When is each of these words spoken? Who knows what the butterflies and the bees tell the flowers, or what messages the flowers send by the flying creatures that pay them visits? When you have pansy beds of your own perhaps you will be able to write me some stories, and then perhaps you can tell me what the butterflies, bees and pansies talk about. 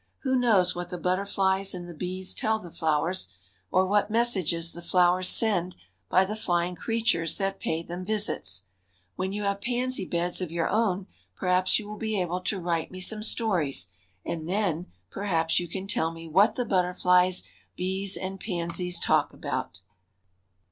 Who 0.23 0.35
knows 0.35 0.73
what 0.75 0.89
the 0.89 0.97
butterflies 0.97 1.75
and 1.75 1.87
the 1.87 1.93
bees 1.93 2.33
tell 2.33 2.57
the 2.57 2.71
flowers, 2.71 3.27
or 3.69 3.85
what 3.85 4.09
messages 4.09 4.73
the 4.73 4.81
flowers 4.81 5.29
send 5.29 5.75
by 6.09 6.25
the 6.25 6.35
flying 6.35 6.73
creatures 6.73 7.37
that 7.37 7.59
pay 7.59 7.83
them 7.83 8.03
visits? 8.03 8.63
When 9.15 9.31
you 9.31 9.43
have 9.43 9.61
pansy 9.61 10.05
beds 10.05 10.41
of 10.41 10.51
your 10.51 10.67
own 10.67 11.05
perhaps 11.35 11.77
you 11.77 11.87
will 11.87 11.99
be 11.99 12.19
able 12.19 12.41
to 12.41 12.59
write 12.59 12.89
me 12.89 12.99
some 12.99 13.21
stories, 13.21 13.89
and 14.25 14.49
then 14.49 14.87
perhaps 15.11 15.59
you 15.59 15.67
can 15.67 15.85
tell 15.85 16.09
me 16.11 16.27
what 16.27 16.55
the 16.55 16.65
butterflies, 16.65 17.43
bees 17.75 18.17
and 18.17 18.39
pansies 18.39 18.99
talk 18.99 19.33
about. 19.33 19.81